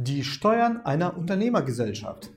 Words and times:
Die 0.00 0.22
Steuern 0.22 0.82
einer 0.84 1.18
Unternehmergesellschaft. 1.18 2.30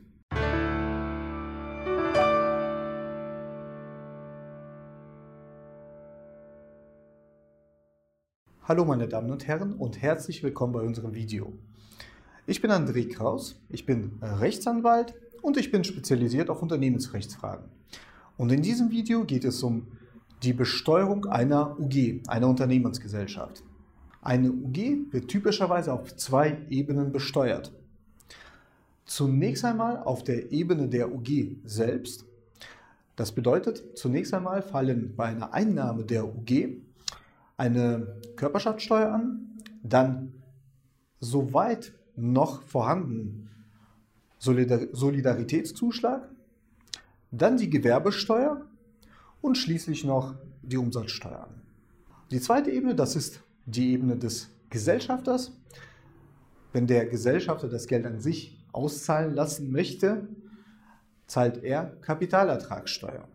Hallo 8.63 8.83
meine 8.83 9.07
Damen 9.07 9.29
und 9.29 9.45
Herren 9.45 9.73
und 9.73 10.01
herzlich 10.01 10.41
willkommen 10.41 10.73
bei 10.73 10.81
unserem 10.81 11.13
Video. 11.13 11.53
Ich 12.47 12.63
bin 12.63 12.71
André 12.71 13.07
Kraus, 13.07 13.61
ich 13.69 13.85
bin 13.85 14.17
Rechtsanwalt 14.23 15.13
und 15.43 15.55
ich 15.55 15.69
bin 15.69 15.83
spezialisiert 15.83 16.49
auf 16.49 16.63
Unternehmensrechtsfragen. 16.63 17.65
Und 18.37 18.51
in 18.51 18.63
diesem 18.63 18.89
Video 18.89 19.23
geht 19.23 19.45
es 19.45 19.61
um 19.61 19.85
die 20.41 20.53
Besteuerung 20.53 21.27
einer 21.27 21.79
UG, 21.79 22.23
einer 22.27 22.47
Unternehmensgesellschaft. 22.47 23.61
Eine 24.21 24.51
UG 24.51 25.11
wird 25.11 25.27
typischerweise 25.29 25.91
auf 25.91 26.15
zwei 26.15 26.57
Ebenen 26.69 27.11
besteuert. 27.11 27.71
Zunächst 29.05 29.65
einmal 29.65 29.97
auf 29.97 30.23
der 30.23 30.51
Ebene 30.51 30.87
der 30.87 31.11
UG 31.11 31.57
selbst. 31.65 32.25
Das 33.15 33.31
bedeutet, 33.31 33.97
zunächst 33.97 34.33
einmal 34.33 34.61
fallen 34.61 35.15
bei 35.15 35.25
einer 35.25 35.53
Einnahme 35.53 36.05
der 36.05 36.25
UG 36.25 36.77
eine 37.57 38.15
Körperschaftssteuer 38.35 39.11
an, 39.11 39.57
dann 39.83 40.33
soweit 41.19 41.93
noch 42.15 42.61
vorhanden 42.63 43.49
Solidaritätszuschlag, 44.39 46.29
dann 47.31 47.57
die 47.57 47.69
Gewerbesteuer 47.69 48.65
und 49.41 49.57
schließlich 49.57 50.03
noch 50.03 50.35
die 50.61 50.77
Umsatzsteuer 50.77 51.43
an. 51.43 51.61
Die 52.31 52.39
zweite 52.39 52.71
Ebene, 52.71 52.95
das 52.95 53.15
ist 53.15 53.41
die 53.71 53.93
Ebene 53.93 54.17
des 54.17 54.49
Gesellschafters. 54.69 55.51
Wenn 56.73 56.87
der 56.87 57.05
Gesellschafter 57.05 57.67
das 57.67 57.87
Geld 57.87 58.05
an 58.05 58.19
sich 58.19 58.63
auszahlen 58.71 59.33
lassen 59.33 59.71
möchte, 59.71 60.27
zahlt 61.27 61.63
er 61.63 61.97
Kapitalertragssteuer. 62.01 63.27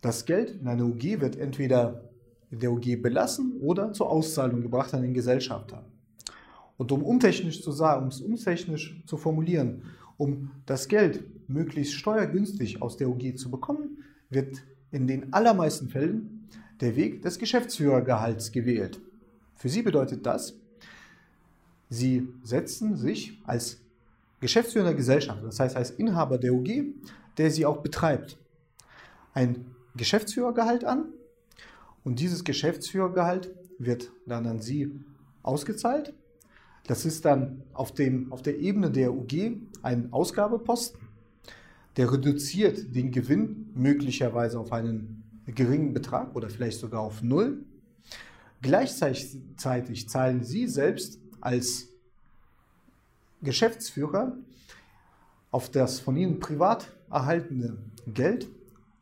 Das 0.00 0.24
Geld 0.24 0.50
in 0.60 0.68
einer 0.68 0.84
UG 0.84 1.20
wird 1.20 1.36
entweder 1.36 2.10
in 2.50 2.60
der 2.60 2.72
UG 2.72 3.02
belassen 3.02 3.60
oder 3.60 3.92
zur 3.92 4.10
Auszahlung 4.10 4.62
gebracht 4.62 4.94
an 4.94 5.02
den 5.02 5.14
Gesellschafter. 5.14 5.84
Und 6.76 6.92
um 6.92 7.02
untechnisch 7.02 7.62
zu 7.62 7.72
sagen, 7.72 8.02
um 8.02 8.08
es 8.08 8.20
untechnisch 8.20 9.02
zu 9.06 9.16
formulieren, 9.16 9.82
um 10.16 10.50
das 10.66 10.88
Geld 10.88 11.24
möglichst 11.48 11.94
steuergünstig 11.94 12.82
aus 12.82 12.96
der 12.96 13.08
UG 13.08 13.36
zu 13.36 13.50
bekommen, 13.50 14.04
wird 14.30 14.62
in 14.90 15.06
den 15.06 15.32
allermeisten 15.32 15.88
Fällen 15.88 16.48
der 16.80 16.96
Weg 16.96 17.22
des 17.22 17.38
Geschäftsführergehalts 17.38 18.52
gewählt. 18.52 19.00
Für 19.56 19.68
Sie 19.68 19.82
bedeutet 19.82 20.24
das, 20.24 20.54
Sie 21.88 22.28
setzen 22.42 22.96
sich 22.96 23.40
als 23.44 23.80
geschäftsführender 24.40 24.94
Gesellschaft, 24.94 25.42
das 25.44 25.60
heißt 25.60 25.76
als 25.76 25.90
Inhaber 25.90 26.38
der 26.38 26.52
UG, 26.52 26.84
der 27.38 27.50
Sie 27.50 27.64
auch 27.64 27.78
betreibt, 27.78 28.38
ein 29.34 29.66
Geschäftsführergehalt 29.96 30.84
an 30.84 31.06
und 32.04 32.20
dieses 32.20 32.44
Geschäftsführergehalt 32.44 33.50
wird 33.78 34.10
dann 34.26 34.46
an 34.46 34.60
Sie 34.60 35.00
ausgezahlt. 35.42 36.14
Das 36.86 37.04
ist 37.04 37.24
dann 37.24 37.62
auf, 37.72 37.92
dem, 37.92 38.32
auf 38.32 38.42
der 38.42 38.58
Ebene 38.58 38.90
der 38.90 39.12
UG 39.12 39.56
ein 39.82 40.12
Ausgabeposten, 40.12 41.00
der 41.96 42.12
reduziert 42.12 42.94
den 42.94 43.10
Gewinn 43.10 43.70
möglicherweise 43.74 44.58
auf 44.58 44.72
einen 44.72 45.24
geringen 45.46 45.94
Betrag 45.94 46.34
oder 46.36 46.48
vielleicht 46.48 46.78
sogar 46.78 47.00
auf 47.00 47.22
Null. 47.22 47.64
Gleichzeitig 48.66 50.08
zahlen 50.08 50.42
Sie 50.42 50.66
selbst 50.66 51.20
als 51.40 51.86
Geschäftsführer 53.40 54.36
auf 55.52 55.70
das 55.70 56.00
von 56.00 56.16
Ihnen 56.16 56.40
privat 56.40 56.88
erhaltene 57.08 57.78
Geld 58.08 58.48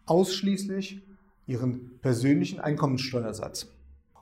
ausschließlich 0.05 1.01
Ihren 1.47 1.99
persönlichen 2.03 2.61
Einkommensteuersatz. 2.61 3.69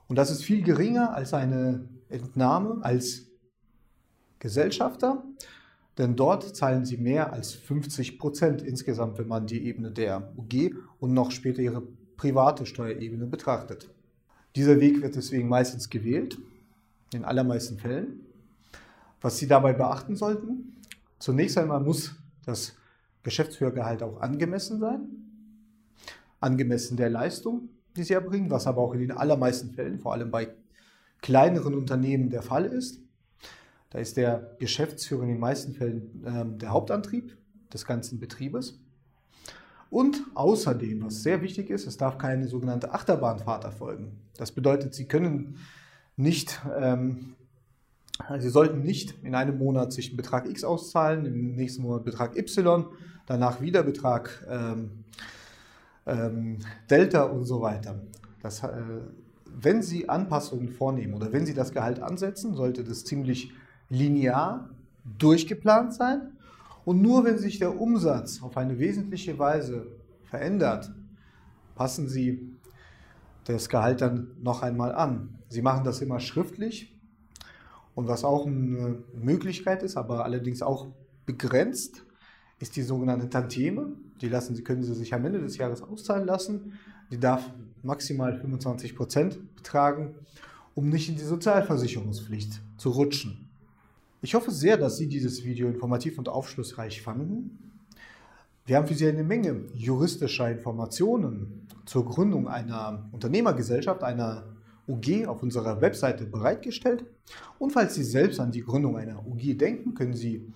Und 0.06 0.14
das 0.14 0.30
ist 0.30 0.44
viel 0.44 0.62
geringer 0.62 1.12
als 1.12 1.34
eine 1.34 1.88
Entnahme 2.08 2.78
als 2.84 3.26
Gesellschafter, 4.38 5.24
denn 5.98 6.14
dort 6.14 6.54
zahlen 6.54 6.84
Sie 6.84 6.98
mehr 6.98 7.32
als 7.32 7.50
50 7.52 8.16
Prozent 8.20 8.62
insgesamt, 8.62 9.18
wenn 9.18 9.26
man 9.26 9.48
die 9.48 9.66
Ebene 9.66 9.90
der 9.90 10.32
UG 10.36 10.76
und 11.00 11.12
noch 11.12 11.32
später 11.32 11.62
Ihre 11.62 11.82
private 12.16 12.64
Steuerebene 12.64 13.26
betrachtet. 13.26 13.90
Dieser 14.56 14.80
Weg 14.80 15.00
wird 15.02 15.16
deswegen 15.16 15.48
meistens 15.48 15.88
gewählt, 15.88 16.38
in 17.14 17.24
allermeisten 17.24 17.78
Fällen. 17.78 18.20
Was 19.20 19.38
Sie 19.38 19.46
dabei 19.46 19.72
beachten 19.72 20.16
sollten, 20.16 20.76
zunächst 21.18 21.56
einmal 21.56 21.80
muss 21.80 22.14
das 22.44 22.74
Geschäftsführergehalt 23.22 24.02
auch 24.02 24.20
angemessen 24.20 24.80
sein, 24.80 25.00
angemessen 26.40 26.96
der 26.96 27.08
Leistung, 27.08 27.68
die 27.96 28.02
Sie 28.02 28.14
erbringen, 28.14 28.50
was 28.50 28.66
aber 28.66 28.82
auch 28.82 28.94
in 28.94 29.00
den 29.00 29.12
allermeisten 29.12 29.70
Fällen, 29.70 29.98
vor 29.98 30.12
allem 30.12 30.30
bei 30.30 30.54
kleineren 31.20 31.74
Unternehmen 31.74 32.30
der 32.30 32.42
Fall 32.42 32.64
ist. 32.66 33.00
Da 33.90 33.98
ist 33.98 34.16
der 34.16 34.56
Geschäftsführer 34.58 35.22
in 35.22 35.28
den 35.28 35.38
meisten 35.38 35.74
Fällen 35.74 36.24
äh, 36.24 36.58
der 36.58 36.70
Hauptantrieb 36.70 37.36
des 37.72 37.84
ganzen 37.84 38.18
Betriebes. 38.18 38.80
Und 39.92 40.22
außerdem, 40.32 41.04
was 41.04 41.22
sehr 41.22 41.42
wichtig 41.42 41.68
ist, 41.68 41.86
es 41.86 41.98
darf 41.98 42.16
keine 42.16 42.48
sogenannte 42.48 42.94
Achterbahnfahrt 42.94 43.64
erfolgen. 43.64 44.12
Das 44.38 44.50
bedeutet, 44.50 44.94
Sie 44.94 45.04
können 45.04 45.58
nicht, 46.16 46.62
ähm, 46.80 47.34
Sie 48.38 48.48
sollten 48.48 48.80
nicht 48.80 49.22
in 49.22 49.34
einem 49.34 49.58
Monat 49.58 49.92
sich 49.92 50.08
einen 50.08 50.16
Betrag 50.16 50.48
X 50.48 50.64
auszahlen, 50.64 51.26
im 51.26 51.56
nächsten 51.56 51.82
Monat 51.82 52.06
Betrag 52.06 52.38
Y, 52.38 52.86
danach 53.26 53.60
wieder 53.60 53.82
Betrag 53.82 54.46
ähm, 54.48 55.04
ähm, 56.06 56.60
Delta 56.88 57.24
und 57.24 57.44
so 57.44 57.60
weiter. 57.60 58.00
Das, 58.40 58.64
äh, 58.64 58.70
wenn 59.44 59.82
Sie 59.82 60.08
Anpassungen 60.08 60.70
vornehmen 60.70 61.12
oder 61.12 61.34
wenn 61.34 61.44
Sie 61.44 61.52
das 61.52 61.70
Gehalt 61.70 62.00
ansetzen, 62.00 62.54
sollte 62.54 62.82
das 62.82 63.04
ziemlich 63.04 63.52
linear 63.90 64.70
durchgeplant 65.18 65.92
sein 65.92 66.31
und 66.84 67.00
nur 67.00 67.24
wenn 67.24 67.38
sich 67.38 67.58
der 67.58 67.80
Umsatz 67.80 68.42
auf 68.42 68.56
eine 68.56 68.78
wesentliche 68.78 69.38
Weise 69.38 69.86
verändert, 70.24 70.92
passen 71.74 72.08
Sie 72.08 72.52
das 73.44 73.68
Gehalt 73.68 74.00
dann 74.00 74.28
noch 74.40 74.62
einmal 74.62 74.94
an. 74.94 75.38
Sie 75.48 75.62
machen 75.62 75.84
das 75.84 76.00
immer 76.00 76.20
schriftlich 76.20 76.96
und 77.94 78.08
was 78.08 78.24
auch 78.24 78.46
eine 78.46 79.02
Möglichkeit 79.14 79.82
ist, 79.82 79.96
aber 79.96 80.24
allerdings 80.24 80.62
auch 80.62 80.88
begrenzt, 81.26 82.04
ist 82.58 82.76
die 82.76 82.82
sogenannte 82.82 83.28
Tantieme. 83.28 83.92
Die 84.20 84.28
lassen 84.28 84.54
Sie, 84.54 84.62
können 84.62 84.84
Sie 84.84 84.94
sich 84.94 85.12
am 85.12 85.24
Ende 85.24 85.40
des 85.40 85.56
Jahres 85.56 85.82
auszahlen 85.82 86.26
lassen. 86.26 86.78
Die 87.10 87.18
darf 87.18 87.50
maximal 87.82 88.38
25 88.38 88.94
Prozent 88.94 89.56
betragen, 89.56 90.14
um 90.74 90.88
nicht 90.88 91.08
in 91.08 91.16
die 91.16 91.24
Sozialversicherungspflicht 91.24 92.60
zu 92.76 92.90
rutschen. 92.90 93.51
Ich 94.24 94.36
hoffe 94.36 94.52
sehr, 94.52 94.76
dass 94.76 94.98
Sie 94.98 95.08
dieses 95.08 95.44
Video 95.44 95.66
informativ 95.66 96.16
und 96.16 96.28
aufschlussreich 96.28 97.02
fanden. 97.02 97.58
Wir 98.64 98.76
haben 98.76 98.86
für 98.86 98.94
Sie 98.94 99.08
eine 99.08 99.24
Menge 99.24 99.64
juristischer 99.74 100.48
Informationen 100.48 101.66
zur 101.86 102.04
Gründung 102.04 102.46
einer 102.46 103.08
Unternehmergesellschaft, 103.10 104.04
einer 104.04 104.44
UG 104.86 105.26
auf 105.26 105.42
unserer 105.42 105.80
Webseite 105.80 106.24
bereitgestellt. 106.24 107.04
Und 107.58 107.72
falls 107.72 107.96
Sie 107.96 108.04
selbst 108.04 108.38
an 108.38 108.52
die 108.52 108.62
Gründung 108.62 108.96
einer 108.96 109.26
UG 109.26 109.58
denken, 109.58 109.94
können 109.94 110.14
Sie 110.14 110.52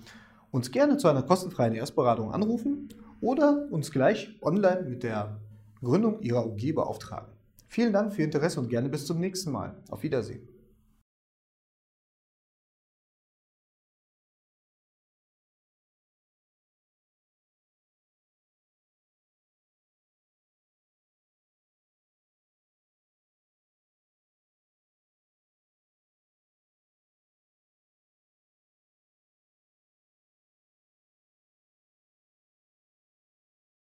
uns 0.53 0.71
gerne 0.71 0.97
zu 0.97 1.09
einer 1.09 1.25
kostenfreien 1.25 1.75
Erstberatung 1.75 2.31
anrufen 2.31 2.89
oder 3.21 3.67
uns 3.73 3.91
gleich 3.91 4.39
online 4.43 4.83
mit 4.89 5.03
der 5.03 5.41
Gründung 5.83 6.23
Ihrer 6.23 6.47
UG 6.47 6.73
beauftragen. 6.73 7.33
Vielen 7.67 7.93
Dank 7.93 8.13
für 8.13 8.21
Ihr 8.21 8.27
Interesse 8.27 8.61
und 8.61 8.69
gerne 8.69 8.89
bis 8.89 9.07
zum 9.07 9.19
nächsten 9.19 9.51
Mal. 9.51 9.75
Auf 9.91 10.05
Wiedersehen. 10.05 10.56